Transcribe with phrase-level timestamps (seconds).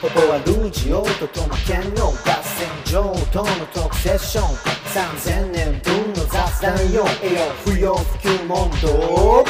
[0.00, 4.44] ここはルージオとトマケンの合戦場とのトークセッション。
[4.94, 7.04] 3000年分の雑談よ。
[7.22, 9.44] 栄養不要不急問答。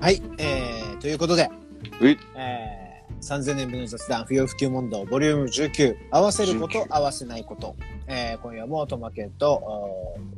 [0.00, 1.50] はい、えー、ということで、
[2.00, 2.16] うい。
[2.36, 7.74] えー、3000年分の雑談不要不急問答ボリューム19合わせること19合わせないこと、
[8.06, 9.60] えー、今夜もトマケンと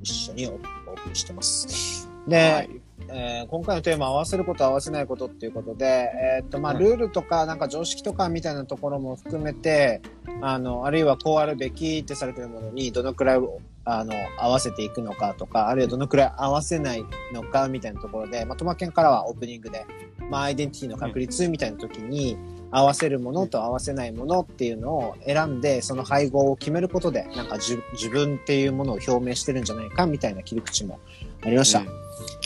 [0.03, 2.09] 一緒におお送りしてます。
[2.27, 2.71] で、はい
[3.11, 10.03] えー今回のテーマ合わせること合わせないことっていうことで、えーっとまあ、はいルールとかなんか常識とかみたいなところも含めて
[10.43, 13.41] あのあるいはこうあるべきってされてるものにどのくらい
[13.85, 19.87] あの合わせていくのかとかあるいはどのくらい合わせないのかみたいなところで、まあ、トマケンからはオープニングで、
[20.31, 22.37] まあ、アイデンティティの確率みたいな時に
[22.71, 30.99] 合わせるものと合わせないものっていうのを選んでその配合を決めることでなんかじ自分っていうものを表明してるんじゃないかみたいな切り口も
[31.43, 31.81] ありました。
[31.81, 31.87] うん。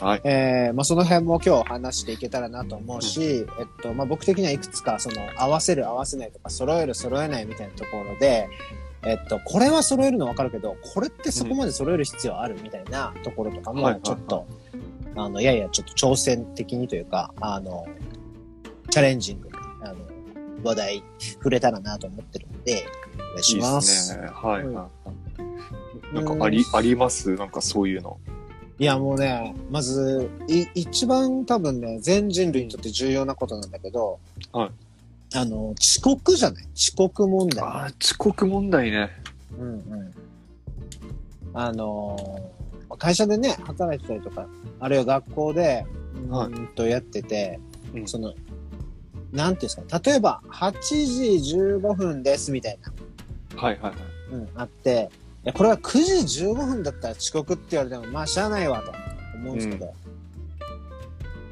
[0.01, 0.21] はい。
[0.25, 8.49] えーまあ、その辺も今日話していけたらなと思うし、えっと、まあ、僕的にはいくつか、その、合わせる合わせないとか、揃える揃えないみたいなところで、
[9.05, 14.47] えっと、これは揃えるの分かるけど、これってそこまで揃える必要あるみたいなところとかも、ちょっと、
[15.17, 17.87] あの、ややちょっと挑戦的にというか、あの、
[18.91, 19.97] チャレンジングに、あの、
[20.63, 22.85] 話題触れたらなと思ってるので、
[23.17, 23.75] お願いしいいま。
[23.77, 24.27] ですすね。
[24.33, 24.63] はい。
[24.63, 25.13] うんはい
[26.15, 27.35] なんかあり、あります？
[27.37, 28.19] なんかそういうの。
[28.79, 34.19] いやもうね、まず、い、一番多分ね、全人類にとって重要なことなんだけど、
[34.53, 34.71] はい
[35.35, 36.65] あの、遅刻じゃない？
[36.75, 37.65] 遅刻問題。
[37.65, 39.09] ああ、遅刻問題ね。
[39.59, 40.15] うんうん。
[41.55, 44.47] あのー会社でね、働いてたりとか、
[44.81, 45.87] あるいは学校で、
[46.31, 47.59] うんとやってて、
[47.95, 48.35] うんその、
[49.33, 50.73] なんていうんですか、例えば、8
[51.41, 52.93] 時15分ですみたいな、
[53.61, 53.95] はいはいはい。
[54.33, 55.11] うん、あって、
[55.45, 58.93] いや、これは9時15分だったら遅刻って言われても、まあ、しゃあないわと
[59.39, 59.95] 思うんですけど、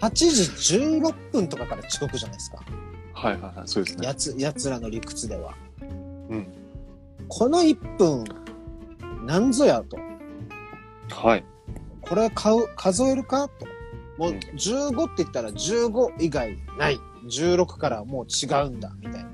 [0.00, 2.62] 8時16分とかから遅刻じゃないですか。
[3.12, 3.68] はいはいはい。
[3.68, 4.06] そうですね。
[4.06, 5.54] やつ、やつらの理屈では。
[6.30, 6.46] うん。
[7.28, 8.24] この1分、
[9.26, 9.98] なんぞやと。
[11.14, 11.44] はい。
[12.02, 13.66] これ買う、数えるかと。
[14.16, 17.00] もううん15って言ったら15以外ない。
[17.30, 19.28] 16からもう違うんだ、みたいな。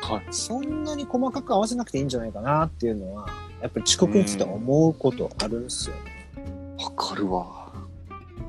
[0.00, 0.26] はい。
[0.30, 3.28] そんなに細かく合わせなくていいんじゃないかなっていうのは、
[3.60, 5.96] やっぱり遅刻について思うことあるんですよ。
[6.78, 7.72] わかるわ。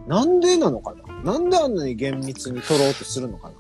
[0.08, 1.34] なんでなのかな？
[1.34, 3.54] なんであんなに厳密に取ろうとするのかな？
[3.54, 3.56] い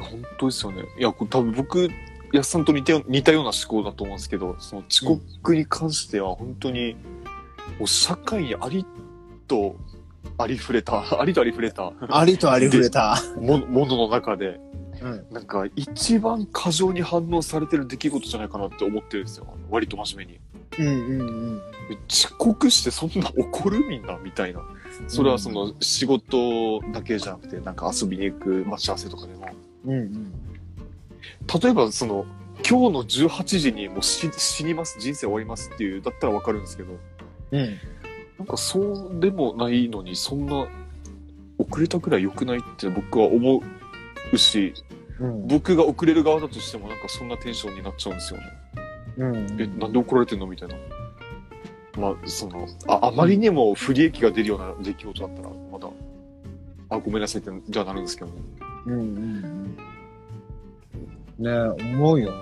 [0.00, 0.84] や、本当ですよね。
[0.98, 1.88] いや、これ多分僕、
[2.32, 6.94] 安さんと似たよ似たような思考だと思うんですけど、その遅刻に関しては本当に、
[7.78, 8.86] もう社会にあり
[9.46, 9.76] と
[10.38, 13.22] ありふれた、ありとありふれたありとありふれた。
[13.40, 14.60] もものの中で、
[15.00, 15.26] うん。
[15.30, 19.46] なんか一番過剰に反応されてる出来事じゃないかなって思ってるんですよ。
[19.70, 20.40] 割と真面目に。
[20.78, 21.24] うんうんう
[21.54, 21.62] ん。
[22.08, 24.62] 遅刻してそんな怒るみんなみたいな。
[25.08, 29.48] それはその仕事だけじゃなくて、なんか遊びに行く待ち合わせとかでも。
[29.86, 30.32] うんうん。
[31.62, 32.24] 例えばその、
[32.68, 36.92] 今日の18時にもう死死にます、人生終わりますっていう、だったらわかるんですけど、
[37.52, 37.78] うん。
[38.42, 40.66] なんかそうでもないのに、そんな
[41.58, 43.62] 遅れたくらい良くないって僕は思
[44.32, 44.74] うし、
[45.20, 45.46] うん。
[45.46, 48.46] 僕が遅れる側だとしてもなんかそんなテンションになっちゃうんですよね。
[49.18, 49.36] うん。
[49.60, 50.48] え、なんで怒られてんの？
[50.48, 50.74] みたいな。
[51.96, 55.88] まあ、その、あ、あまりにも不利益が出るような出来事だったら、まだ、
[56.88, 58.42] あ、ごめんなさいって、じゃあなるんですけどね。
[58.86, 59.76] うんうん
[61.38, 61.76] うん。
[61.76, 62.38] ねえ、思うよね。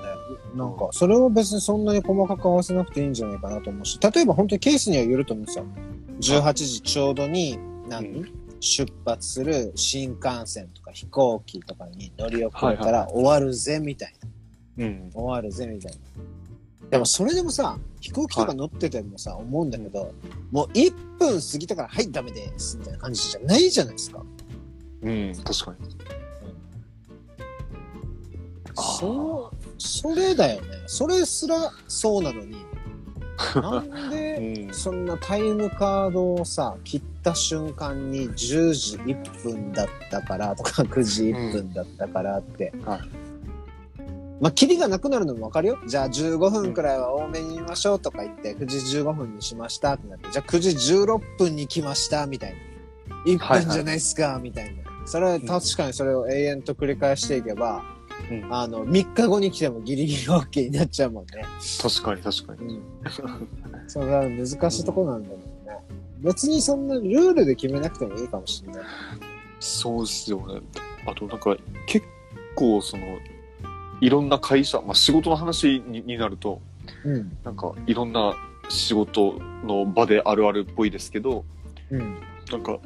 [0.55, 5.65] なんか、それを別にそんなに細かく合わせなくていいんじゃないかなと思うし、例えば本当にケースにはよると思うんですよ。
[6.43, 7.59] 18時ちょうどに、
[7.89, 14.15] 何、うん出発する新幹線とか飛行機とかに乗り遅れたはいら終わるぜみたい
[14.77, 14.85] な。
[14.85, 15.11] うん。
[15.13, 15.99] 終わるぜみたいな。
[16.91, 20.13] でもそれでもさ、飛行機とか乗っててもさ、思うんだけど、
[20.51, 24.23] もう1分過ぎたから、はい、ダメです、みたいな感じじゃないじゃないですか。
[25.03, 25.97] うん、確かに。
[28.77, 30.69] そう、それだよね。
[30.87, 32.57] それすらそうなのに、
[33.57, 34.75] なんで、うん。
[34.75, 42.73] そんなタイムカードをさ、切った瞬間に10時1分だったからとか9時1分だったからって。
[42.85, 43.01] はい
[44.41, 45.79] まあ、キリがなくなるのもわかるよ。
[45.87, 53.17] じゃあ15分くらいは多めに見ましょうとか言って、9時15分にしましたってなって、じゃあ9時16分に来ましたみたいな。
[53.27, 54.81] 1分じゃないっすか、みたいな。
[55.05, 57.85] それは確かにそれを永遠と繰り返していけば、
[58.31, 61.45] うんあの、3日後に来てもギリギリ OK になっちゃうもんね。
[61.81, 62.75] 確かに、確かに。
[62.75, 62.83] うん。
[63.89, 65.77] それは難しいところなんだろうね。
[66.21, 68.83] 別にそんなルールで決めなくてもいいかもしれない。
[69.59, 70.61] そうですよね。
[71.07, 71.57] あと、なんか、
[71.87, 72.07] 結
[72.55, 73.05] 構、その、
[74.01, 76.61] いろんな会社、まあ、仕事の話にになると、
[77.05, 77.37] うん。
[77.45, 78.35] なんか、いろんな
[78.69, 79.35] 仕事
[79.65, 81.45] の場であるあるっぽいですけど、
[81.91, 82.17] うん。
[82.51, 82.79] なんか、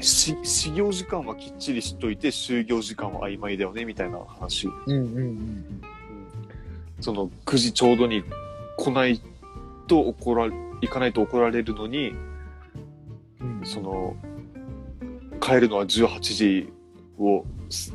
[0.00, 4.66] し始業時間はきっちりしといて、就業時間は曖昧だよね、みたいな話。
[4.66, 5.82] うんうんうん
[6.98, 8.24] その、9時ちょうどに
[8.78, 9.20] 来ない
[9.86, 12.14] と怒られ、行かないと怒られるのに、
[13.40, 13.60] うん。
[13.64, 14.16] その、
[15.38, 16.72] 帰るのは18時
[17.18, 17.94] をす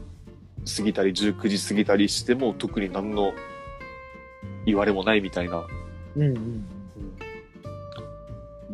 [0.78, 3.34] 過ぎたり、19時過ぎたりしても、特に何の
[4.68, 5.66] 言われもないみたいな。
[6.16, 6.66] うんうん。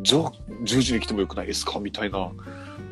[0.02, 0.32] じゃあ、
[0.62, 1.80] 10時に来てもよくないですか？
[1.80, 2.30] みたいな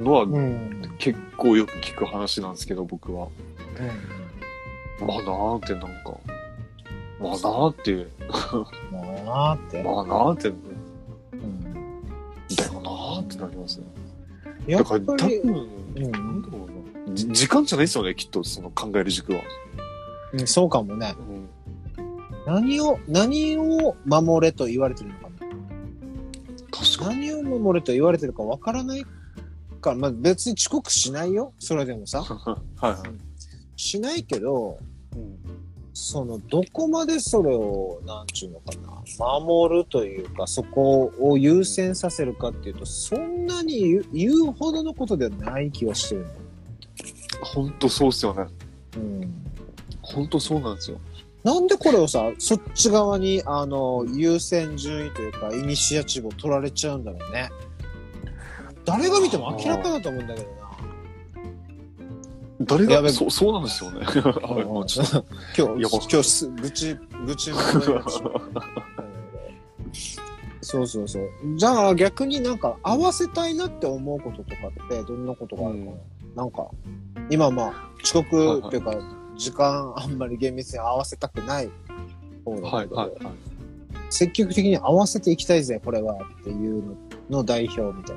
[0.00, 0.34] のは、うん。
[0.34, 0.94] うん。
[0.98, 3.28] 結構よく聞く話なんですけど、僕は。
[5.00, 6.18] まあなーってなんか、
[7.20, 8.06] まあなーって、
[8.90, 9.82] まあなーって。
[9.82, 10.52] まあなーって、う
[11.36, 11.62] ん。
[12.54, 13.86] だよなーってなりますね。
[14.66, 16.68] やっだから多分、うんなんだろ
[17.06, 17.14] うな。
[17.14, 19.40] じ時間じゃないですよね、きっと、その考える軸は。
[20.32, 21.14] うん、そうかもね。
[21.28, 21.48] うん
[22.46, 25.30] 何を、何を守れと言われてるのかな。
[26.70, 27.28] 確かに。
[27.28, 29.04] 何を守れと言われてるかわからない
[29.76, 31.52] から、まあ別に遅刻しないよ。
[31.58, 32.22] それでもさ。
[32.24, 33.00] はいはい。
[33.76, 34.78] しないけど、
[35.14, 35.66] うん
[35.98, 46.26] その、どこまでそれを、なんちゅうのかな、守るというか、そこを優先させるかっていうと、そんなに言うほどのことではない気はしてる
[47.40, 48.44] ほんとそうっすよね。
[48.94, 49.02] の。
[49.02, 49.34] うん。
[50.02, 51.00] ほんとそうなんですよ。
[51.42, 57.48] なんでこれをさ、そっち側に、あの、優先順位というか、イニシアチブを取られちゃうんだろうね。
[58.86, 60.56] 誰が見ても明らかだと思うんだけどな。
[62.60, 64.06] 誰やべが、そう、そうなんですよね。
[64.42, 65.24] あ もうちょっと。
[65.58, 66.96] 今日、やば今日す、愚痴、
[67.26, 67.52] 愚痴
[70.62, 71.28] そうそうそう。
[71.56, 75.98] じゃあ逆になんか合わせたいなって思うこととかってどんなことがあるかな、うん
[76.36, 76.68] なんか、
[77.30, 78.94] 今まあ遅刻っていうか、
[79.36, 81.70] 時間あんまり厳密に合わせたくない
[82.44, 83.34] 方だけど、はいはいはい。
[84.10, 86.94] 積極的に合わせていきたいぜ、これはっていうの
[87.30, 88.16] の代表みたい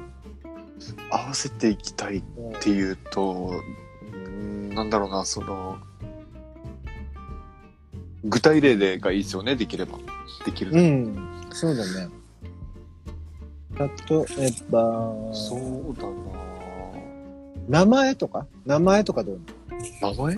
[1.12, 2.60] 合わせていきたいっな。
[2.60, 3.54] ていうと、
[4.12, 5.78] うーんなんだろうな、その、
[8.24, 9.98] 具体例でがいいですよね、できれば。
[10.46, 10.72] できる。
[10.72, 11.92] うん、そうだね。
[13.78, 13.90] 例え
[14.70, 16.04] ば、そうだ
[17.68, 18.46] 名前とか？
[18.66, 19.40] 名前とかどう？
[20.02, 20.36] な名前？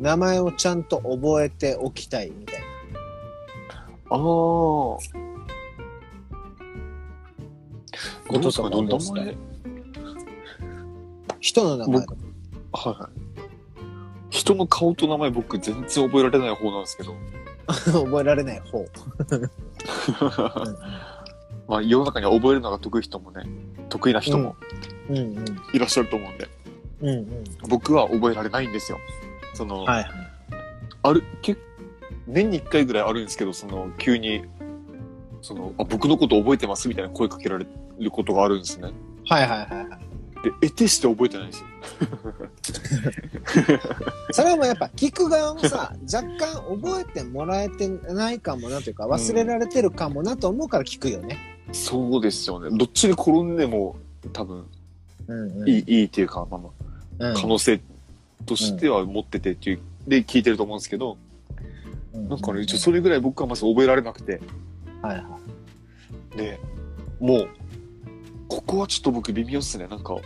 [0.00, 2.66] 名前をちゃんと覚えておきたいみたいな。
[4.10, 4.18] ああ。
[4.18, 4.98] ど
[8.38, 8.86] うですかね、こととかどう？
[8.86, 9.36] ですか名前
[11.42, 11.96] 人の名前。
[11.96, 12.06] はい
[12.88, 13.12] はい。
[14.30, 17.14] 人の顔と名前僕全然覚えられない方なんですけど。
[17.66, 18.86] 覚えられない方。
[21.68, 23.44] まあ世の中には覚えるのが得意人もね、
[23.88, 24.54] 得意な人も。
[25.72, 26.48] いらっしゃると思うんで、
[27.00, 27.26] うんうん。
[27.68, 28.98] 僕は覚えられないんですよ。
[29.52, 30.06] その、はい。
[31.02, 31.56] ある、け
[32.28, 34.44] 年に一回ぐらいあるんですけど、その、急に、
[35.40, 37.66] その、あ、僕のこと覚えてますみたいな声かけられ
[37.98, 38.92] ることがあるんですね。
[39.26, 40.11] はいはいはいはい。
[40.42, 41.66] で、得てして覚えてないんですよ。
[44.32, 51.38] それはもうやっぱ聞く側もさ、若干覚えてもらえてないかもなというか、忘れられてるかもなと思うから聞くよね。
[51.72, 52.76] そうですよね。
[52.76, 53.96] どっちに転んでも、
[54.32, 54.66] 多分、
[55.28, 55.68] うんうん。
[55.68, 57.80] いい、いいっていうか、まあまあ、うん可能性
[58.46, 61.18] としては持っててっていう、で聞いてると思うんですけど、
[62.12, 64.40] なんかね、一応それぐらい僕はまず覚えられなくて、
[65.02, 65.38] はいは
[66.34, 66.36] い。
[66.36, 66.58] で、
[67.20, 67.48] もう、
[68.56, 69.86] ここはちょっと僕微妙っすね。
[69.88, 70.16] なんか、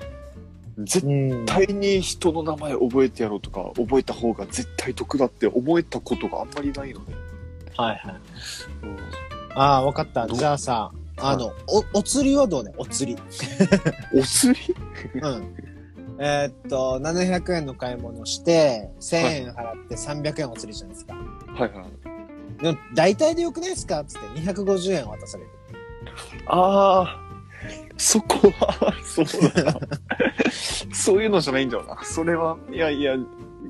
[0.78, 1.10] 絶う
[1.42, 1.46] ん。
[1.46, 7.14] 対に人の名前覚えてやろうとか、覚えた方が絶対得だって思えたことがあんまりないので。
[7.76, 8.14] はいはい。
[8.82, 8.96] うん、
[9.54, 10.26] ああ、わかった。
[10.26, 12.72] どじゃあさ、あの、お、お釣りはどうね？
[12.76, 13.22] お釣り。
[14.18, 14.74] お釣り？
[15.20, 15.54] うん。
[16.18, 21.14] えーっと、700円の買い物して、1000円払って300円お釣りじゃないですか？
[21.14, 21.82] はいは
[22.58, 22.62] い。
[22.62, 24.02] でも大体でよくないですか？
[24.04, 25.50] つって250円渡される。
[26.48, 27.20] ああ、
[27.96, 29.80] そこは、そうだな。
[30.92, 31.98] そういうのじゃないんだよな。
[32.02, 33.16] それは、いやいや、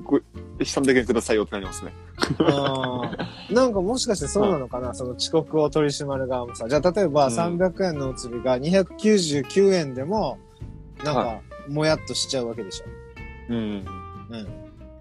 [0.03, 0.19] ご
[0.59, 1.93] 300円くださいよってなりますね。
[2.39, 6.67] あーなんかもしかしてそうなのかな、その遅刻を取り締まる側もさ。
[6.67, 10.39] じゃあ例えばうん300円のお釣りが299円でも、
[11.03, 12.85] なんはか、もやっとしちゃうわけでしょ。
[13.49, 13.57] うん。
[14.29, 14.47] うん。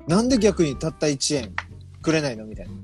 [0.06, 1.52] なんで逆にたった1円
[2.02, 2.44] くれないの？
[2.44, 2.72] みたいな。
[2.72, 2.76] い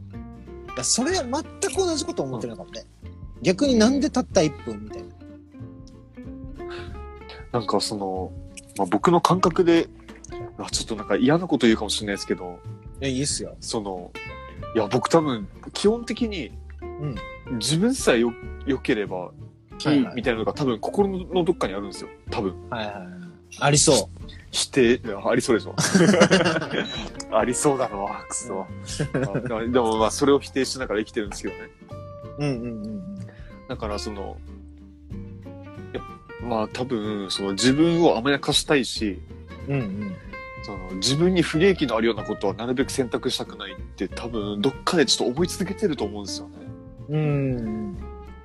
[0.79, 1.33] やそれは全
[1.75, 2.85] く同じこと思ってるのかもね。
[3.43, 4.85] 逆になんでたった1分？
[4.85, 5.09] みたいな。
[7.53, 8.33] なんかその、
[8.77, 9.89] まあ、僕の感覚で、
[10.59, 12.59] あちょっとなんか嫌なこと言うかもしれないですけど、
[13.01, 13.57] いや、いいっすよ。
[13.61, 14.11] その、
[14.75, 17.15] いや、僕多分、基本的に、ん
[17.59, 18.33] 自分さえよ、
[18.67, 19.33] 良ければ
[19.91, 22.11] いはいみたいなのが多分心のどっかにあるんですよ。
[22.31, 22.55] 多分。
[22.71, 23.07] はいはいはい。
[23.61, 24.23] ありそう。
[24.51, 25.75] 否定、ありそうでしょ。
[27.37, 28.67] ありそうだろう、くそ。
[29.55, 31.71] あでもまあ、それを否定しながら生きてるんですけどね。
[32.39, 33.03] うんうんうん
[33.69, 34.37] だからその、
[36.43, 39.21] まあ多分、その自分を甘やかしたいし、
[39.69, 40.17] うんうん。
[40.63, 46.55] その自分に不利益のあるようなことはなるべく選択したくないって多分どっかでちょっと思い続けてると思うんですよね。
[47.09, 47.97] うん。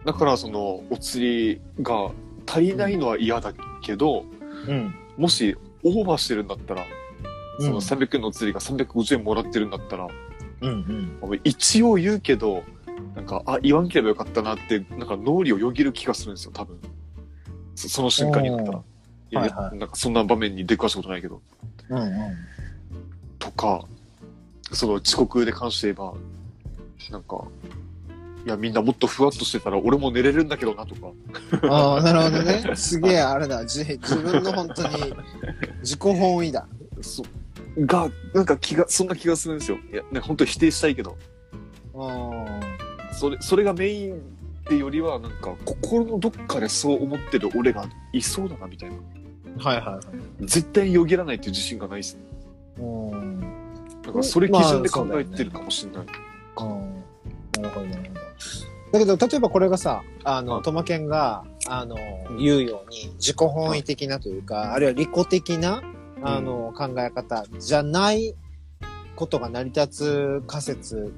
[0.03, 2.11] だからそのお釣りが
[2.47, 4.25] 足りないのは嫌だけど、
[4.67, 4.95] うん。
[5.17, 6.85] もしオーバーしてるんだったら、
[7.59, 10.07] その300円のお釣りが350円もらってるんだったら、
[10.61, 12.63] うん一応言うけど、
[13.15, 16.79] なんか、あ、言わんければよかったなって、なんか脳裏をよぎる気がするんですよ、多分。
[17.77, 18.79] そその瞬間になったら。
[18.79, 18.81] い
[19.35, 21.41] や、はいはいなんかそんな場面に出くわしたことないけど。
[21.89, 21.99] うん。
[21.99, 22.11] うん
[23.39, 23.85] とか、
[24.73, 26.13] その遅刻で関して言えば、
[27.11, 27.45] なんか、
[28.45, 31.11] いや、みんなもっとふわっとしてたら俺も寝れるんだけどなとか。
[31.61, 31.71] うん。
[31.71, 32.75] ああ、なるほどね。
[32.75, 33.63] すげえ、あれだ。
[33.65, 35.13] じ自分の本当に
[35.81, 36.67] 自己本位だ。
[37.01, 37.23] そ
[37.79, 39.77] が、なんか気が、そんな気がするんですよ。
[39.93, 41.15] いや、ね、本当否定したいけど。
[41.95, 42.59] あ
[43.13, 44.36] それ、それがメイン
[44.67, 48.95] ってよりは、なんか、心のどっかでそう思ってる俺がいそうだな、みたいな。
[49.59, 49.69] あ。
[49.69, 50.45] はいはいはい。
[50.45, 52.21] 絶対によぎらないっていう自信がないですね。
[52.79, 53.39] うん。
[54.03, 56.01] だからそれ基準で考えてるかもしれない。
[56.01, 56.07] うん
[57.61, 58.19] なるほど、なるほど。
[58.91, 61.95] だけど、例えばこれがさ、あの、はいトマケンが、あの、
[62.29, 65.81] うん言うように、自己本位的なというか、あるいは利己的な、
[66.21, 68.35] あの、考え方じゃない
[69.15, 71.13] ことが成り立つ仮説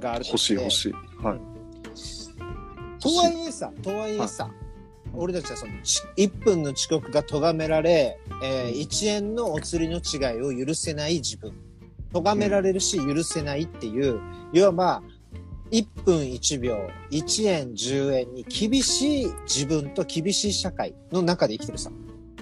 [0.00, 0.70] があると欲しい欲い。
[0.70, 0.92] しい。
[1.22, 1.53] はい。
[3.04, 4.50] とはいえさ、とはいえさ、
[5.12, 11.52] 俺たちはその、ち1分の遅刻が咎められ、えー1円のお釣りの違いを許せない自分。
[12.12, 14.20] 咎められるし許せないっていう、
[14.52, 15.02] いわば、
[15.70, 21.90] 1分1秒、1円10円に厳しい自分と厳しい社会の中で生きてるさ。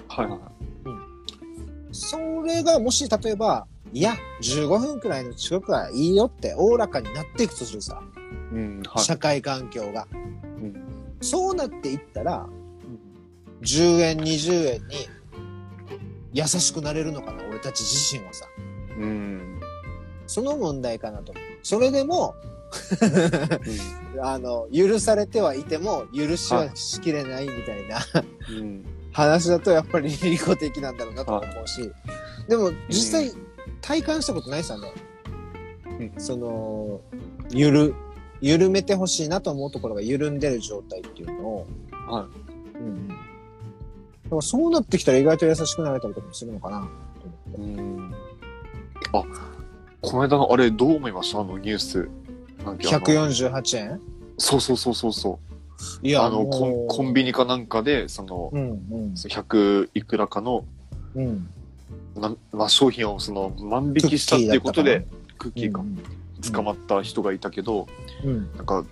[0.07, 0.39] はいはい。
[1.91, 8.01] それがもし例えば、いや、15分くらいの遅刻はいいよっておおらかになっていくとするさ。
[8.51, 9.03] うん、はい。
[9.03, 10.07] 社会環境が。
[11.23, 12.47] んそうなっていったら、
[13.61, 15.07] 10円、20円に
[16.33, 18.45] 優しくなれるのかな、俺たち自身はさ。
[18.97, 19.59] うん。
[20.27, 21.33] その問題かなと。
[21.61, 22.35] それでも、
[24.21, 27.99] あの、許されてはいても、許しはしきれないみたいな
[28.49, 28.85] うん。
[29.11, 31.91] 話だとやっぱり利己的なんだろうなと思うし。
[32.47, 33.31] でも、実際、
[33.81, 34.91] 体感したことないですよね。
[35.99, 37.01] うんその、
[37.51, 37.95] ゆる、
[38.43, 42.27] 緩めてほしいなと思うところが緩んでる状態っていうのを、は
[42.75, 43.07] うん。
[43.07, 47.81] だからそうなってきたら意外と優しくなれたりとかもするのかなと思って。
[47.81, 48.13] うん。
[49.13, 49.23] あ、
[50.01, 51.39] この間のあれどう思いました？
[51.39, 52.09] あのニュース。
[52.65, 54.01] なんかあの148円？
[54.37, 55.39] そうそうそうそうそ
[56.03, 56.05] う。
[56.05, 60.65] いや、あのコン、コンビニかなんかで、その、うんうん100いくらかの、
[61.15, 61.47] うん。
[62.17, 65.07] なまあ、商品をその万引きしたっていうことで、
[65.37, 65.97] クッキーがうん
[66.51, 67.87] 捕まった人がいたけど、
[68.23, 68.51] うん。
[68.55, 68.83] なんか、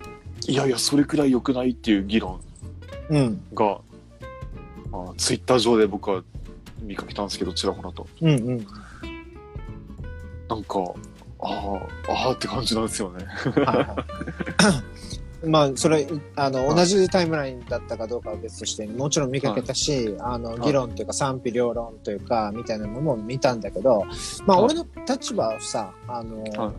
[0.46, 2.40] いやいや、それくらい良くないっていう議論
[3.10, 3.40] うん。
[4.92, 6.22] あ、ツイッター上で僕は
[6.80, 8.06] 見かけたんですけど、ちらほらと。
[8.20, 8.66] うんうん。
[10.48, 10.80] なんか、
[11.40, 11.48] あ
[12.08, 13.26] あ、ああって感じなんですよね。
[15.44, 16.06] まあ、それ、
[16.36, 24.04] あの、はい同じタイムラインだったかどうかは別として、もちろん見かけたし、あの、い議論というか賛否両論というか、みたいなのも見たんだけど、
[24.46, 26.72] まあ、はい俺の立場をさ、あの、は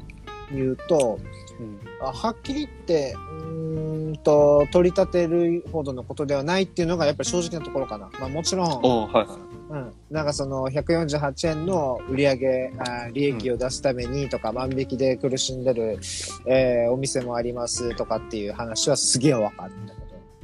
[0.52, 1.20] 言うと、
[1.60, 8.10] うんあはっきり言って、うーんと、取り立てるほどのことではないっていうのがやっぱり正直なところかな。
[8.20, 8.82] まあもちろん、
[9.12, 9.74] はいはい。
[9.74, 9.94] うん。
[10.12, 12.74] なんかその148円の売り上げ、
[13.14, 16.00] 利益を出すためにとか、万引きで苦しんでる、
[16.46, 19.94] えーお店もありますとかっていう話はすげえわかるんだ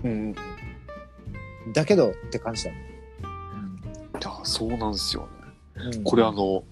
[0.01, 0.29] けうん。
[0.29, 0.41] いど。
[1.73, 2.89] だけどって感じだね。
[4.21, 5.27] や、そうなんですよね。
[5.95, 6.63] うんこれあの、ぼ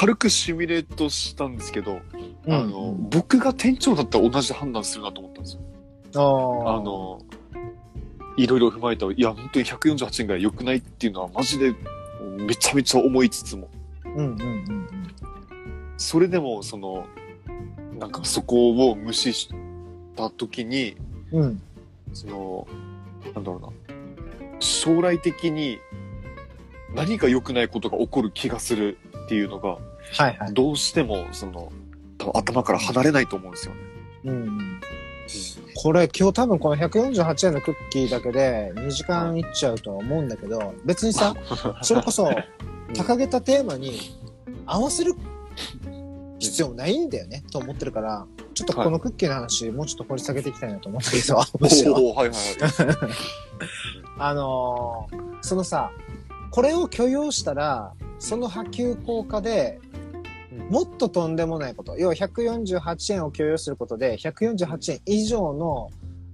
[0.00, 2.00] 軽くシミュレートしたんですけど、
[2.46, 5.60] うんあの、僕が店長だったら同じ判断するなと思ったんですよ。
[6.14, 7.20] あーあ、の、
[8.38, 11.74] いろいろ踏まえたら、いや、本当に148円ぐらい良くないっていうのはマジで
[12.38, 13.68] めちゃめちゃ思いつつも、
[14.06, 14.88] うんうんうん
[15.98, 17.04] それでも、その、
[17.98, 19.50] なんかそこを無視し
[20.16, 20.96] た時に、
[21.30, 21.42] うん。
[21.42, 21.62] うん。
[22.14, 22.66] その、
[23.34, 25.78] なんだろうな、将来的に
[26.94, 29.76] 何か良くないことが起こる気がするっていうのが、
[30.12, 30.54] はいはい。
[30.54, 31.72] どうしても、その、
[32.34, 33.80] 頭から離れないと思うんですよね。
[34.24, 34.80] うん。
[35.76, 41.34] これ今日多分この148円のクッキーだけで2時間いっちゃうとは思うんだけど、別にさ、
[41.82, 42.28] それこそ、
[42.92, 44.18] 掲げたテーマに
[44.66, 45.14] 合わせる
[46.40, 51.38] 必要ないんだよね、と思ってるから、ちょっとこのクッキーの話、もうちょっと掘り下げていきたいなと思うんだけど。
[54.18, 55.90] あのーそのさ、
[56.50, 59.80] これを許容したら、その波及効果で、
[60.68, 61.96] もっととんでもないこと。
[61.96, 65.90] 要は148円を許容することで、148円以上の、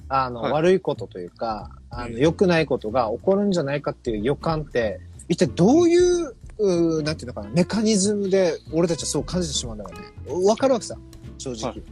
[0.09, 0.53] あの、はい。
[0.53, 2.21] 悪いことというか、あの、うん。
[2.21, 9.91] 良くないことが起こるんじゃないかっていう予感って、一体どういう、うーなんていうのかな、メカニズムで俺たちはそう感じてしまうんだろ
[10.27, 10.47] うね。
[10.47, 10.97] わかるわけさ、
[11.39, 11.71] 正直。
[11.71, 11.83] はい。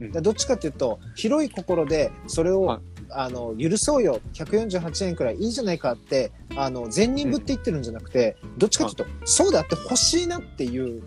[0.00, 0.12] うん。
[0.12, 2.80] でどっちかっていうと、広い心でそれを、はい。
[3.14, 11.02] あの、許そうよ、148円くらいいいじゃないかって、あの、善人ぶって言ってるんじゃなくて、どっちかっていうと、そうであってほしいなっていう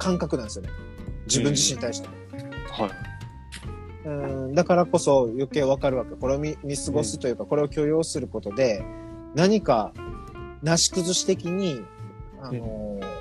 [0.00, 0.70] 感覚なんですよね。
[1.26, 2.08] 自分自身に対して。
[2.72, 2.90] はい。
[4.02, 6.16] うんだからこそ余計わかるわけ。
[6.16, 8.82] これを見見過ごすというか、これを許容することで、
[9.34, 9.92] 何か、
[10.62, 11.82] なし崩し的に、
[12.40, 13.20] あのー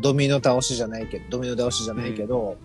[0.00, 2.56] ドミノ倒しじゃないけど、ドミノ倒しじゃないけど、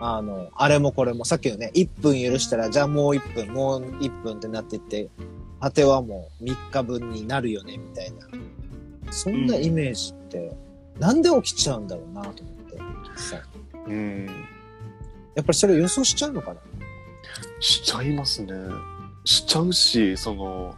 [0.00, 5.10] あの、あれもこれも、さっきのね、1分許したら、じゃあもう1分、もう1分ってなってって、
[5.60, 8.28] 果てはもう3日分になるよね、みたいな。
[9.10, 10.56] そんなイメージって、
[10.98, 12.78] なんで起きちゃうんだろうなと思って。
[13.16, 13.40] さ
[13.86, 14.26] うん。
[15.34, 16.60] やっぱりそれ予想しちゃうのかな？
[17.60, 18.52] しちゃいますね。
[19.24, 20.74] しちゃうし、その、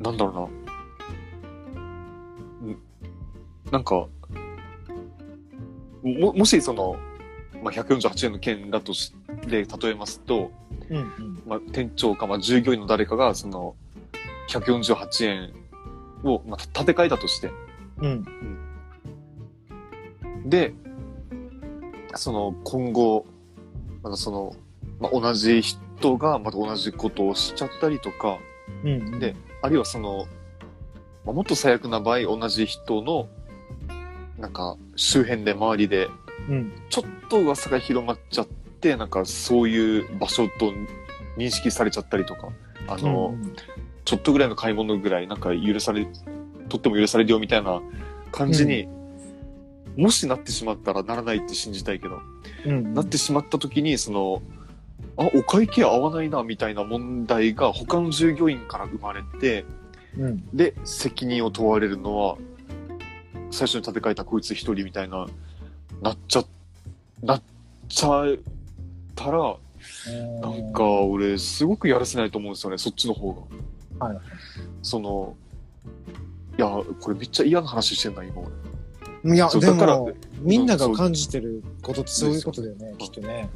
[0.00, 0.50] なんだろ
[2.64, 2.72] うな。
[2.72, 2.78] ん？
[3.70, 4.06] なんか、
[6.02, 6.96] も、もしその、
[7.62, 9.14] まあ、148円の件だとし、
[9.46, 10.50] で例えますと、
[10.90, 11.42] うんうん。
[11.46, 13.74] まあ、店長か、まあ、従業員の誰かが、その、
[14.48, 15.52] 148円
[16.24, 17.50] を、まあ、立て替えたとして、
[18.00, 18.24] うん。
[20.46, 20.72] で、
[22.14, 23.26] その今後、
[24.02, 24.54] またその、
[25.00, 28.38] まあ、同じ人がまた同じことをしちゃったりとか、
[28.84, 29.18] うん。
[29.18, 30.26] で、あるいはその、
[31.24, 33.28] まあ、もっと最悪な場合、同じ人の、
[34.38, 36.08] なんか、周辺で周りで、
[36.48, 36.72] うん。
[36.88, 40.72] ちょっと噂が広まっちゃって、なんかそういう場所と
[41.36, 42.48] 認識されちゃったりとか、
[42.86, 43.52] あの、うん
[44.08, 46.06] ちょっとぐらいの買い物ぐらい、なんか許され、
[46.68, 47.80] とっても許されるよみたいな
[48.30, 48.88] 感じに、
[49.96, 52.20] もしなってしまったらならないって信じたいけど、
[52.66, 52.94] うん。
[52.94, 54.42] なってしまった時に、その、
[55.16, 59.64] あ、お会計合わないな、みたいな問題が他の従業員から生まれて、
[60.16, 60.48] うん。
[60.56, 62.36] で、責任を問われるのは、
[63.50, 65.26] 最初に立て替えたこいつ一人みたいな、
[66.00, 66.44] なっちゃ、
[67.22, 67.42] なっ
[67.88, 68.36] ちゃっ
[69.16, 69.56] たら、
[70.40, 73.48] なんか、俺、すごくやらせないと思うんですよね、そっちの方
[73.98, 74.06] が。
[74.06, 74.18] はい。
[74.82, 75.36] その、
[76.58, 76.66] いや、
[77.00, 78.42] これめっちゃ嫌な話してんな、今
[79.24, 79.34] 俺。
[79.34, 83.48] いや、だからも、みんなが感じてることってそういうことだよね、きっとね。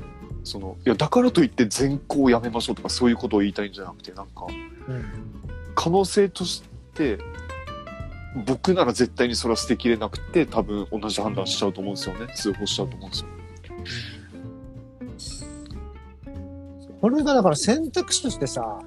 [0.45, 4.47] その、いや、だからといって全校をやめましょうとかそういうことを言いたいんじゃなくて、なんか、
[4.89, 5.05] うん。
[5.75, 6.63] 可能性とし
[6.95, 7.19] て、
[8.47, 12.33] 僕なら絶対にそれは捨てきれなくて、多分同じ判断しちゃうと思うんですよね。
[12.35, 13.17] 通報しちゃうと思うんで
[15.19, 15.53] すよ。
[17.01, 18.79] これがだから選択肢としてさ、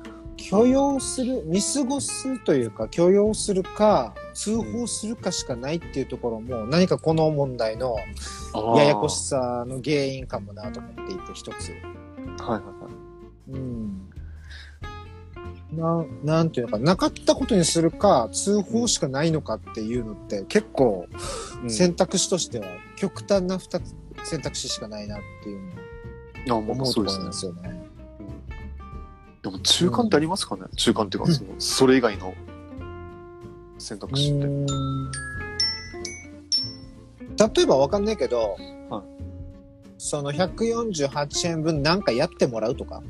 [0.49, 7.95] 許容する、見過ごすというか、許容するか、通報するかしかないっていうところも、何かこの問題の
[8.77, 11.71] ややこしさの原因かもなと思っていて、一つ。
[11.71, 12.59] はいはいは
[13.49, 13.51] い。
[13.53, 14.09] うん。
[15.73, 21.07] な、なんていうのか、なかったことにするか、通報しかないのかっていうのって、結構、
[21.63, 25.61] うん選択肢としては、極端な二つ選択肢しかないなっていう
[26.47, 27.33] のを思うところなんで。
[27.33, 27.74] すよね。
[29.45, 32.33] でも中間ってありますかね、中間っていうか、その、それ以外の
[33.77, 34.45] 選択肢って。
[34.47, 34.65] うん
[37.55, 38.55] 例えばわかんないけど、
[38.89, 39.03] はい
[39.97, 43.03] その148円分なんかやってもらうとか？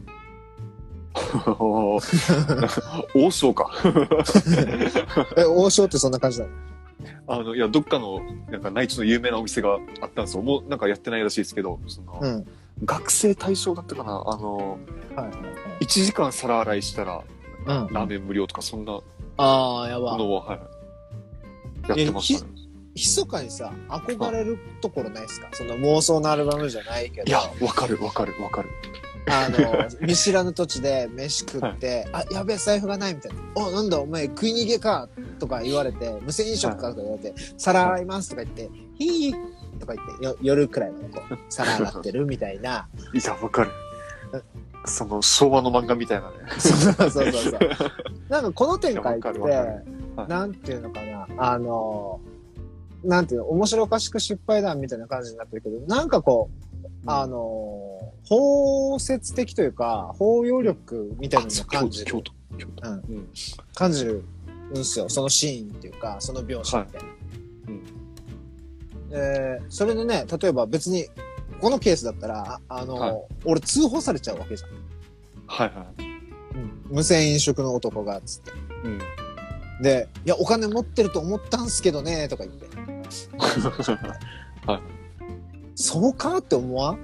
[1.59, 3.71] 王将か。
[5.37, 6.45] え、王将ってそんな感じだ。
[7.27, 8.19] あの、いや、どっかの、
[8.49, 10.43] なんか内地の有名なお店があったんですよ。
[10.43, 12.45] もうなんかやってないらしいですけど、その、うん。
[12.83, 14.23] 学生対象だったかな？
[14.27, 14.77] あの、
[15.15, 15.31] はいはい
[15.81, 17.25] 1時間皿洗いしたら、はい。
[17.67, 17.93] うん。
[17.93, 18.99] ラーメン無料とか、そんな
[19.37, 20.17] ああ、やば。
[20.17, 20.59] のは、はい。
[21.89, 22.51] やってましたね。
[22.95, 25.49] 密かにさ、憧れるところないですか？
[25.53, 27.27] その妄想のアルバムじゃないけど。
[27.27, 28.69] いや、わかるわかるわかる。
[29.27, 33.37] あの、 見知らぬ土地で飯食って、あ、やべえ、財布がないみたいな。
[33.55, 35.09] お、なんだお前食い逃げか？
[35.39, 36.89] とか言われて、無銭飲食か？
[36.91, 39.35] とか言われて、皿洗いますとか言って、ヒー
[39.85, 42.87] とか言って、よ夜くらいまでこう、 皿洗ってるみたいな。
[43.13, 43.71] いや、わかる。
[44.85, 46.35] その、昭和の漫画みたいなね。
[46.59, 47.59] そうそうそうそう。
[48.29, 49.31] なんかこの展開って
[50.27, 52.19] なんていうのかな、あの、
[53.03, 62.13] なんていうの、面白おかしく失敗談みたいな感じになってるけど、なんかこう、あの、包摂的というか、包容力みたいなのを感じる。
[62.15, 63.27] うんうん
[63.73, 64.23] 感じる
[64.71, 65.09] んですよ。
[65.09, 66.99] そのシーンっていうか、その描写って。
[67.67, 67.94] うん
[69.15, 71.07] えーそれでね、例えば別に、
[71.61, 74.69] このケースだったら、ああの、はい俺通報されちゃうわけじゃん。
[75.47, 75.85] はいはい。
[76.89, 78.51] 無銭飲食の男が、つって。
[78.83, 78.99] うん。
[79.81, 82.67] で、いや、お金持ってると思ったんすけどね、とか言って。
[85.75, 86.99] そうかって思わん？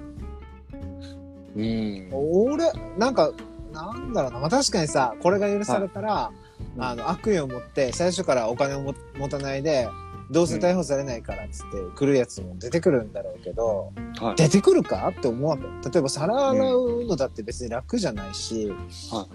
[1.56, 2.10] うん。
[2.12, 3.32] 俺、なんか、
[3.74, 4.39] なんだろうな。
[4.39, 6.32] まあ、確かにさ、これが許されたら、
[6.76, 9.89] うんあの、悪意を持って、最初からお金をも持たないで、
[10.32, 14.36] どうせ逮捕されないからっつって来るやつも出てくるんだろうけど、はい。
[14.36, 15.63] 出てくるかって思うわけ。
[15.89, 18.72] 例えば皿洗うのだって別に楽じゃないし、
[19.12, 19.28] は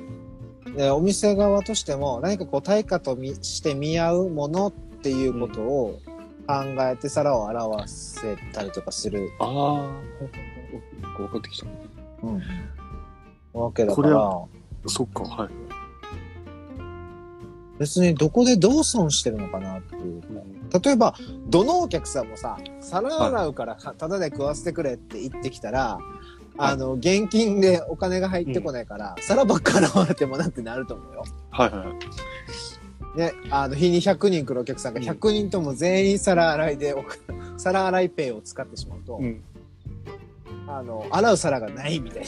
[0.74, 6.00] でお店側としても何かこう対価とみして見合うものっていうことを
[6.46, 9.90] 考えて皿を洗わせたりとかする、ああ、
[11.18, 11.66] 分かってきた。
[13.52, 14.30] わけだかこれら、
[14.86, 15.65] そっか、はい。
[17.78, 20.22] 別にどこでどう損してるのかなっていう。
[20.82, 21.14] 例えば、
[21.46, 25.98] どのお客さんもさ、皿洗うからタダで食わせてくれって言ってきたら、
[26.58, 31.24] あの、現金でお金が入ってこないから、皿ばっか洗われてもなってなると思うよ。
[31.50, 31.84] はいは
[33.14, 33.18] い。
[33.18, 37.04] ね、あの、日に100人来るお客さんがうん100人とも全員皿洗いでお、
[37.58, 39.42] 皿洗いペイを使ってしまうと、うん。
[40.66, 42.24] あの、洗う皿がないみたい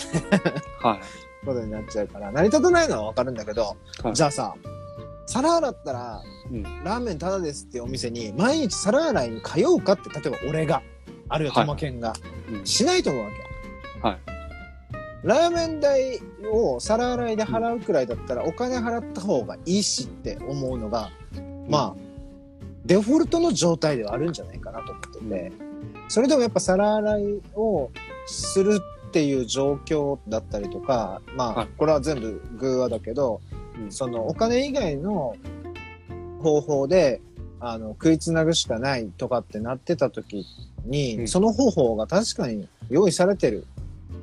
[0.83, 1.01] なはい。
[1.47, 4.55] ことになっちゃうから、成り立たないのはわかるんだけど、はいじゃあさ、
[5.29, 6.63] 皿洗ったら、うん。
[6.63, 10.83] ラーメンタダですっていうお店に毎日皿洗いに通うかって、例えば俺が、
[11.29, 11.67] あるいははい。
[11.67, 12.15] 玉県が、
[12.51, 12.67] うん。
[12.67, 14.09] しないと思うわけ。
[14.09, 14.19] はい。
[15.23, 16.19] ラーメン代
[16.51, 21.11] を皿洗いで払うくらいだったら、お金払った方がいいしって思うのが、
[21.69, 21.97] まあ、
[22.87, 25.53] デフォルトの状態ではあるんじゃないかなと思ってて、
[26.09, 27.23] それでもやっぱ皿洗い
[27.55, 27.91] を
[28.25, 31.69] するっていう状況だったりとか、まあ、はい。
[31.77, 33.48] これは全部偶話だけど、うん
[33.91, 35.37] そのお金以外の
[36.43, 37.21] 方法で、
[37.61, 40.47] あの、食いつなぐしかないとかってなってた時
[40.85, 43.67] に、うんその方法が確かに用意されてる。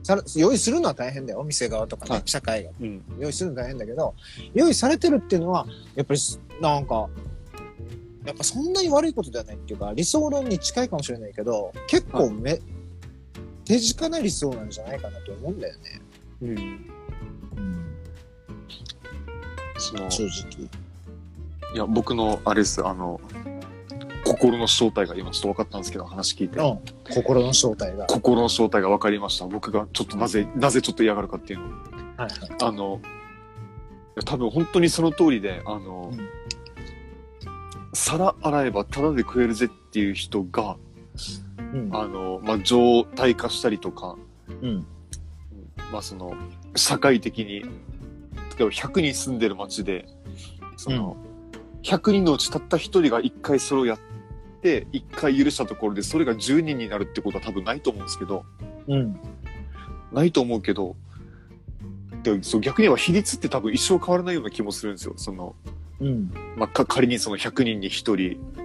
[0.03, 1.39] さ用意するのは大変だよ。
[1.39, 2.71] お店側とかね、はい社会が。
[2.79, 3.01] うん。
[3.19, 4.13] 用意するの大変だけど、
[4.53, 7.09] 用意されてるっていうのは、やっぱりす、なんか、
[8.25, 12.59] やっぱそんなに悪いことではないっていうか、理想論に近いかもしれないけど、結構め、
[13.65, 16.01] 手近な理想なんじゃないかなと思うんだよね。
[16.41, 16.94] うん。
[19.75, 20.69] うん、その、正直。
[21.73, 23.19] いや、僕の、あれです、あの、
[24.25, 26.59] 心の正体が今ちょっと分かったんですけど、話聞いて。
[26.59, 26.79] うん。
[27.13, 28.07] 心の正体が。
[28.07, 29.45] 心の正体が分かりました。
[29.45, 31.69] 僕がちょっとなぜ、なぜちょっと嫌がるかっていうのを。
[31.69, 32.29] はいはい。
[32.61, 33.07] あの、い
[34.17, 36.19] や多分本当にその通りで、あの、うん
[37.95, 40.77] 皿洗えばタダで食えるぜっていう人が、
[41.59, 41.89] うん。
[41.93, 44.17] あの、まあ、状態化したりとか、
[44.49, 44.85] うん。
[45.91, 46.33] まあ、その、
[46.75, 47.63] 社会的に、
[48.57, 50.05] 例えば100人住んでる町で、
[50.77, 51.17] その、
[51.83, 53.99] 100人のうちたった1人が1回それをやっ
[54.61, 58.45] て、1回許したところで、それが10人になるってことは多分ないと思うんですけど、
[58.87, 59.19] うん。
[60.11, 60.95] ないと思うけど、
[62.23, 65.13] でそう逆に言えば比率って多分一生変わらないような気もするんですよ。
[65.17, 65.55] その、
[65.99, 66.31] うん。
[66.55, 68.15] まあ、か仮にその100人に1人、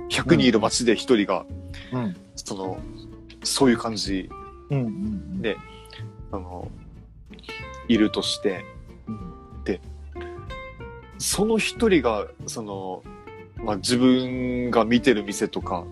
[0.08, 1.44] 100人いる町で1人が、
[1.92, 2.16] うん。
[2.36, 2.80] その、
[3.44, 4.30] そういう感じ、
[4.70, 4.78] うん。
[4.78, 5.42] うん。
[5.42, 5.56] で
[6.32, 6.70] あの、
[7.88, 8.64] いるとして、
[9.06, 9.32] うん。
[11.20, 13.02] その一人が、その、
[13.62, 15.84] まあ、自分が見てる店とか、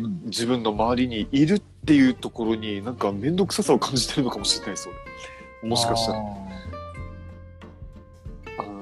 [0.00, 0.20] うん。
[0.26, 4.88] 自分の周りにいるっていうところに、なんか面倒くささを感じてるのかもしれないです、
[5.60, 5.70] 俺。
[5.70, 6.18] もしかしたら。
[6.18, 6.22] あ
[8.60, 8.70] あうん。
[8.70, 8.76] ー。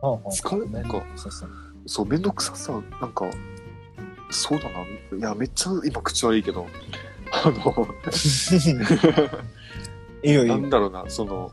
[0.00, 1.04] ほうほう疲れなんか。
[1.86, 3.26] そう、面倒くささ、なんか、
[4.30, 4.80] そうだな。
[5.18, 6.66] いや、めっちゃ今口悪いけど、
[7.32, 7.84] あの、
[10.22, 10.56] いいよいいよ。
[10.58, 11.52] なんだろうな、その、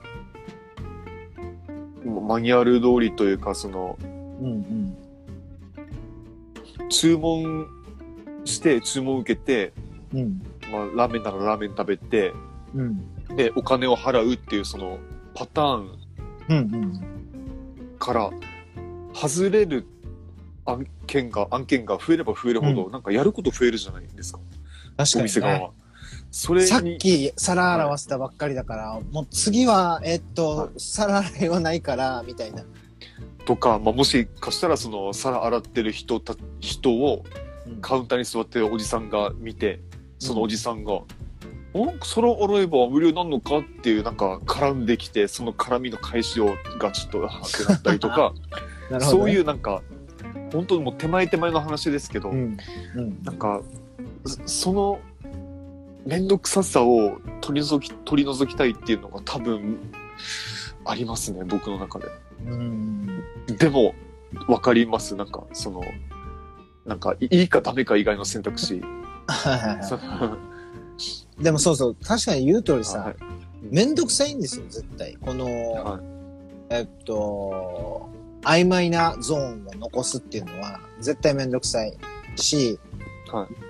[2.05, 3.97] マニュアル通りというか、その、
[4.41, 4.97] うんうん。
[6.89, 7.67] 注文
[8.45, 9.73] して、注文受けて、
[10.13, 10.41] うん。
[10.71, 12.33] まあ、ラーメンならラーメン食べて、
[12.73, 13.35] うん。
[13.35, 14.99] で、お金を払うっていうその
[15.33, 15.99] パターン
[16.49, 17.01] うんうん。
[17.99, 18.31] から
[19.13, 19.85] 外れる
[20.65, 24.39] 案件が、案件が増えれば増えるほど、うなんかやること増えるじゃないですか、
[24.97, 25.71] 確かにお店側はね。。
[26.31, 32.63] それに、さっき皿洗わせたばっかりだから、もう次は、えっと、はい皿洗いはないから、みたいな。
[33.45, 37.23] とか、まあ、もしかしたらその皿洗ってる人た、人を
[37.65, 39.79] うんカウンターに座ってるおじさんが見て、
[40.19, 41.03] そのおじさんが、ん
[42.01, 48.33] 皿洗えば無料なんのかっていうなんか絡んできて、その絡みの返しをがちょっとはってなったりとか、
[48.91, 48.99] ね。
[49.01, 49.81] そういうなんか、
[50.51, 52.57] 本当にもう手前手前の話ですけど、うん。
[52.95, 53.23] うん。
[53.23, 53.61] なんか、
[54.25, 54.99] そその、
[56.07, 59.77] めんどくささを取り除き、取り除きたいっていうのが多分、
[60.85, 62.05] ありますね、僕の中で。
[62.45, 63.23] うん。
[63.59, 63.93] でも、
[64.47, 65.81] わかります、なんか、その、
[66.85, 68.81] なんか、いいいかダメか以外の選択肢。
[71.41, 73.15] でもそうそう、確かに言う通りさ、はい
[73.69, 75.17] めんどくさいんですよ、絶対。
[75.19, 76.01] この、はい
[76.69, 78.09] えっと、
[78.43, 81.97] 曖昧なゾーンを残すっていうのは、絶対めんどくさい
[82.37, 82.79] し、
[83.29, 83.66] はめ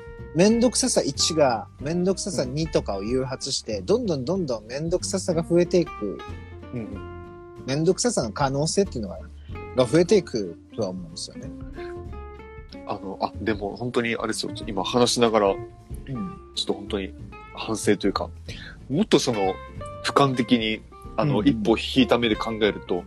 [0.50, 6.20] んどくささ1がめんどくささ2とかを誘発して、どんどんどんどんめんどくささが増えていく、
[6.74, 7.64] うん。
[7.66, 9.20] めんどくささの可能性っていうのが、
[9.76, 11.50] が増えていくとは思うんですよね。
[12.86, 14.52] あの、あ、でも本当にあれですよ。
[14.68, 15.58] 今話しながら、うん。
[16.56, 17.14] ちょっと本当に
[17.56, 18.30] 反省というか、
[18.90, 19.56] もっとその、
[20.04, 20.82] 俯瞰的に、
[21.16, 23.04] あの、うん一歩引いた目で考えると、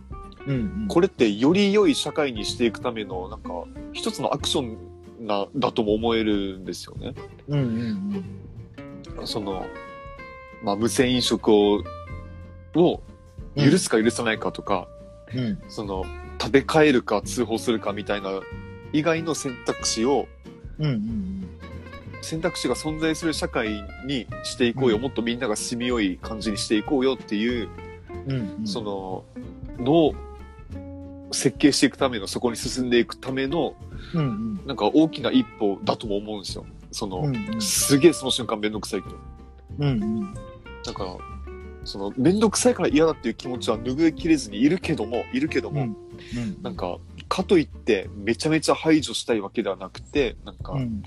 [0.47, 0.85] うん、うん。
[0.89, 3.49] これってより良い社会にしていくための、なんか、
[3.93, 4.90] 一つのアクション
[5.21, 7.13] な、だとも思えるんですよね。
[7.47, 8.25] うんうん
[9.25, 9.65] その、
[10.63, 11.83] まあ、無銭飲食を、
[12.75, 13.03] を
[13.55, 14.87] 許すか許さないかとか、
[15.33, 15.39] うん。
[15.39, 15.61] うん。
[15.67, 16.05] その、
[16.39, 18.29] 食べ替えるか通報するかみたいな
[18.93, 20.27] 以外の選択肢を、
[20.79, 21.47] うんうん
[22.23, 27.67] 選択肢が存在する社会にしていこうよ、うんもっとみんなが住みよい感じにしていこうよっていう、
[28.27, 28.31] うん。
[28.31, 28.67] うんうん。
[28.67, 29.25] その、
[29.83, 30.15] のを
[31.31, 33.73] 設計していくための、そこに進んでいくための、
[34.13, 34.23] うんう
[34.63, 34.65] ん。
[34.65, 36.65] なんか大きな一歩だとも思うんですよ。
[36.91, 37.61] その、うんうん。
[37.61, 39.15] すげえその瞬間めんどくさいけど。
[39.79, 40.33] うんうん。
[40.83, 41.17] だから、
[41.83, 45.95] その、めんどくさいから嫌だっていう気持ちは拭いきれずにいるけども、いるけども、うん
[46.61, 51.03] なんか、かといって、めちゃめちゃ排除したいわけではなくて、なんか、うん。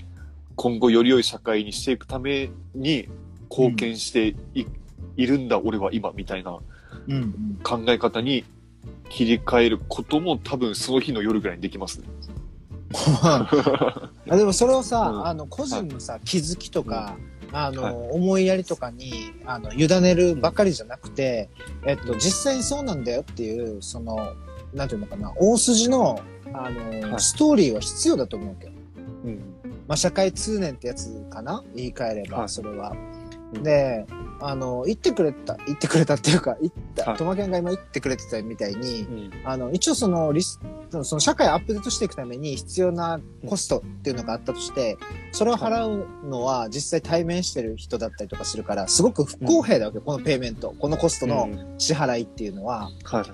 [0.55, 3.09] 今後より良い社会にしていくために
[3.49, 4.65] 貢献してい,、
[5.17, 6.59] いるんだ、俺は今、みたいな
[7.07, 7.59] うんうん。
[7.63, 8.43] 考え方に
[9.09, 12.07] 切り替えることも多分その日の夜ぐらいにできますね。
[14.29, 15.27] あでもそれをさ、うん。
[15.27, 17.17] あの個人のさ、気づきとか、
[17.51, 17.93] あの、はい。
[18.11, 21.49] 思いやりとかにあの委ねるばかりじゃなくて、
[21.85, 24.33] えっと、実際にそうなんだよっていうその
[24.73, 26.19] なんていうのかな大筋の
[26.53, 27.19] あの、はい。
[27.21, 28.71] ストーリーは必要だと思うわけど、
[29.25, 29.39] うん。
[29.87, 31.63] まあ、社会通念ってやつかな？
[31.75, 32.49] 言い換えれば、はい。
[32.49, 32.95] それは。
[33.55, 33.63] うん。
[33.63, 34.05] で
[34.41, 37.17] あの言ってくれた言ってくれたっていうか言った、はい。
[37.17, 39.31] トマケンが今言ってくれてたみたいに、うん。
[39.45, 40.59] あの、一応そのリス、
[41.03, 44.97] その社会をアップデートしていくために必要なコストっていうのがあったとして、
[45.31, 51.75] それを払うのは実際対面してる人だったりとかするから、すごく不公平だわけ、このペイメント、このコストのうん。
[51.77, 53.25] 支払いっていうのは、はい。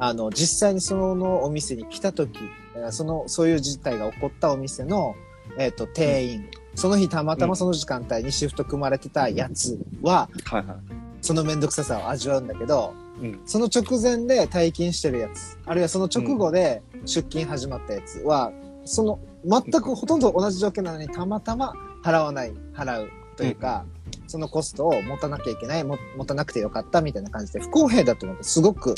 [0.00, 2.38] あの、実際にそのお店に来た時、
[2.76, 5.14] えーその、そういう事態が起こったお店の、
[5.58, 10.76] えっ、と、店員、その日たまたまその時間帯にシフト組まれてたやつは、はいはい。
[11.20, 13.40] そのめんどくささを味わうんだけど、うん。
[13.46, 18.52] その直前で退勤してるやつ、あるいはその直後で出勤始まったやつは、
[18.84, 23.84] その全くほとんど同じ条件なのにたまたま払わない、払うというか、
[24.28, 28.94] そのコストを持たなきゃいけない、も持たなくてよかったみたいな感じで不公平だと思ってすごく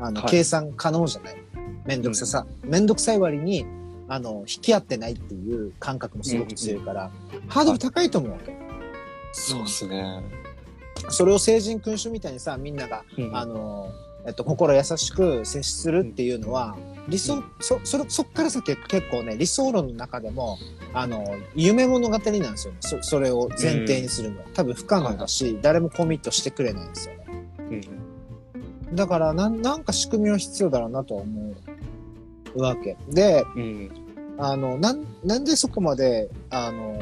[0.00, 1.36] あの、はい計算可能じゃない。
[1.86, 3.64] めんどくささ、めんどくさい割に
[4.12, 7.10] あの引き合ってないっていう感覚もすごく強いから、
[7.48, 8.54] ハードル高いと思うわけ。
[9.32, 10.22] そうですね。
[11.08, 13.90] それを成人君主みたいにさ、みんながうんあの、
[14.26, 16.76] えっと、心優しく接するっていうのは、
[17.08, 20.58] 理想、そ、それ、そっから先結構ね、理想論の中でも、
[20.92, 22.78] あの、夢物語なんですよね。
[22.80, 24.44] そ、それを前提にするのは。
[24.52, 27.24] 多分不可能だし、誰もコミットしてくれないんですよね。
[28.90, 28.94] うん。
[28.94, 31.54] だから、なん、なんか仕組みは必要だろうなとは思
[32.54, 32.98] うわけ。
[33.08, 34.01] で、うん。
[34.44, 36.98] あの、なん、なんでそこまで、あの、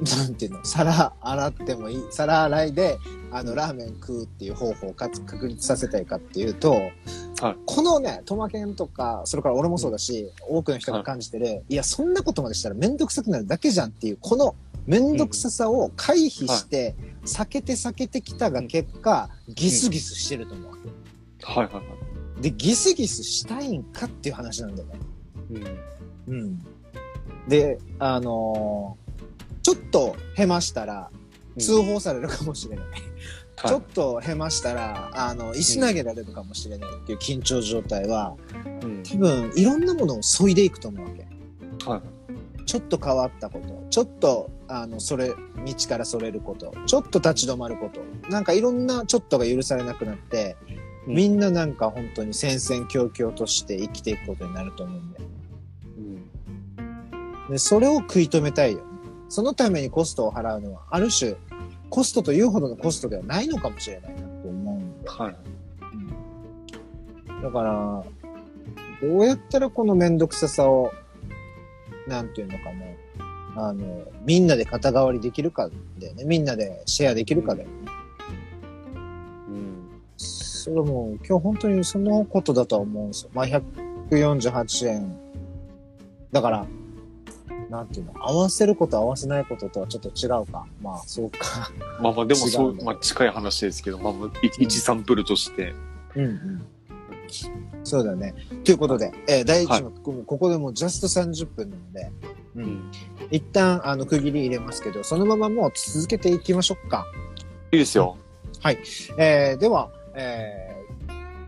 [0.00, 2.98] なんていうの、皿洗ってもいい、皿洗いで、
[3.30, 14.54] あの、ラーメン食うっていう方法をかつ確立させたいかっていうと、はいこのね、トマケンとか、それから俺もそうだし、多くの人が感じてる、い、や、そんなことまでしたらめんどくさくなるだけじゃんっていう、この
[14.86, 20.90] めんどくささを回避して、避けて避けてきたが結果、ギスギスしてると思うわけ。
[21.44, 21.82] はいはいは
[22.38, 22.42] い。
[22.42, 25.00] で、ギスギスしたいんかっていう話なんだよね。
[26.28, 26.34] うん。
[26.34, 26.58] うん。
[27.48, 29.02] で、あのー
[29.62, 31.08] ちょっとへましたら、
[31.56, 32.86] 通報されるかもしれない。
[33.64, 38.34] ちょっとへましたら、あの、石投げられるかもしれないっていう緊張状態は、
[38.82, 39.02] うん。
[39.04, 41.88] 多分、いろんなものを削いでいくと思うわけ。
[41.88, 42.64] はい。
[42.66, 45.34] ちょっと変わったこと、ちょっと、あの、それ、道
[45.88, 48.00] からそれること、ちょっと立ち止まること、
[48.30, 55.21] なんかいろんなちょっとが許されなくなって、うんみんななんか本当に戦々恐々として生きていくことになると思うんだよ。
[55.21, 55.21] うん。
[57.52, 58.84] で、それを食い止めたいよね。
[59.28, 61.36] そのためにコストを払うのは、ある種、
[61.90, 65.12] コストというほどのコストではないのかもしれないなと思うんだよ。
[65.18, 65.36] はい。
[67.42, 68.04] だから、
[69.02, 70.92] どうやったらこのめんどくささを、
[72.06, 72.72] なんていうのか
[73.54, 76.24] な、あの、みんなで肩代わりできるかだよね。
[76.24, 77.74] みんなでシェアできるかだよね。
[79.48, 79.90] うん。
[80.16, 83.30] それも今日本当にそのことだとは思うんですよ。
[83.34, 85.18] まあ、148円。
[86.32, 86.66] だから、
[87.72, 90.66] なんていうの、合わせること合わせないこととはちょっと違うか。
[90.82, 91.72] まあ、そうか。
[92.02, 95.74] まあまあ、でもそうまあ近い話ですけど、まあ、い一サンプルとして。
[96.14, 96.66] うんうん。
[97.82, 98.34] そうだね。
[98.62, 102.12] ということで、えー第一幕、ここでもうジャスト30分なので、
[102.56, 102.90] うんうん
[103.30, 107.06] 一旦、あの、区切り入れますけど、そのままもう続けていきましょうか。
[107.72, 108.18] いいですよ。
[109.16, 110.71] えーでは、えー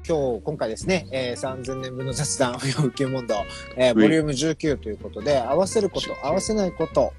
[0.07, 3.43] 今日、今回ですね、えー3000年分の雑談不要級問答、
[3.77, 7.13] えーボリューム19ということで、合わせること、合わせないことを、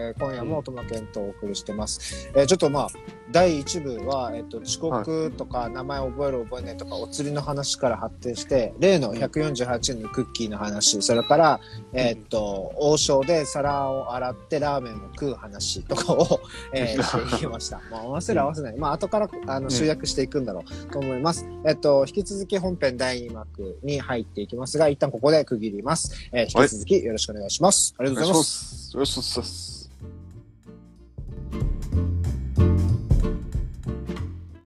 [0.00, 2.28] えー今夜もトマケンとお送りしてます。
[2.34, 2.88] えーちょっとまあ、
[3.30, 11.60] 第1部は、えっ、と、遅刻とか、名前覚える覚えないとか、お釣りの話から発展して、例の148円のクッキーの話、それから、
[11.92, 16.40] えっ、と、王将で皿を洗ってラーメンを食う話とかを、
[16.72, 17.80] えーしていきました。
[17.90, 18.76] まあ、合わせる合わせない。
[18.76, 21.46] まあ、後から、あの、集約していくんだろうと思います。
[21.64, 26.28] えっと、引き続き本編第2幕に入っていきますが、一旦ここで区切ります。
[26.32, 27.94] えー引き続きよろしくお願いします。
[27.98, 28.38] ありがとうござい。
[28.38, 28.94] ます。
[28.94, 29.73] よろしくお願いします。